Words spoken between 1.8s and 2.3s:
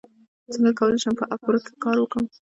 کار پیدا کړم